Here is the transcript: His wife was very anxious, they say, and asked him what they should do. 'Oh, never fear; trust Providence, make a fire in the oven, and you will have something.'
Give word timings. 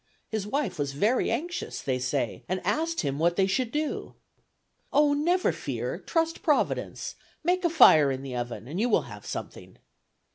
His 0.29 0.47
wife 0.47 0.79
was 0.79 0.93
very 0.93 1.29
anxious, 1.29 1.79
they 1.79 1.99
say, 1.99 2.43
and 2.49 2.59
asked 2.65 3.01
him 3.01 3.19
what 3.19 3.35
they 3.35 3.45
should 3.45 3.71
do. 3.71 4.15
'Oh, 4.91 5.13
never 5.13 5.51
fear; 5.51 5.99
trust 5.99 6.41
Providence, 6.41 7.13
make 7.43 7.63
a 7.63 7.69
fire 7.69 8.09
in 8.11 8.23
the 8.23 8.35
oven, 8.35 8.67
and 8.67 8.79
you 8.79 8.89
will 8.89 9.03
have 9.03 9.27
something.' 9.27 9.77